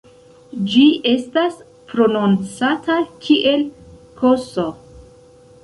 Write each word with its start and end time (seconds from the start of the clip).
Ĝi 0.69 0.85
estas 1.11 1.59
prononcata 1.91 2.97
kiel 3.27 3.69
"ks". 4.23 4.51